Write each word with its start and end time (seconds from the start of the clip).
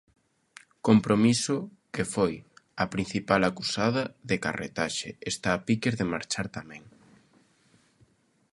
Compromiso, 0.87 1.57
que 1.93 2.03
foi 2.13 2.33
a 2.83 2.85
principal 2.93 3.41
acusada 3.45 4.03
de 4.29 4.35
carretaxe, 4.45 5.09
está 5.31 5.49
a 5.53 5.61
piques 5.67 5.95
de 5.99 6.09
marchar 6.13 6.47
tamén. 6.57 6.83